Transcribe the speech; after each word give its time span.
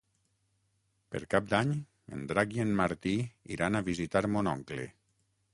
Per 1.15 1.21
Cap 1.33 1.51
d'Any 1.51 1.75
en 2.17 2.25
Drac 2.33 2.57
i 2.57 2.65
en 2.65 2.73
Martí 2.81 3.15
iran 3.59 3.81
a 3.81 3.85
visitar 3.93 4.27
mon 4.37 4.55
oncle. 4.59 4.93